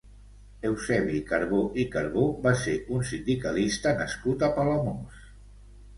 Eusebi 0.67 1.19
Carbó 1.31 1.59
i 1.83 1.85
Carbó 1.95 2.23
va 2.47 2.55
ser 2.63 2.75
un 2.97 3.07
sindicalista 3.13 3.95
nascut 4.03 4.47
a 4.49 4.51
Palamós. 4.57 5.25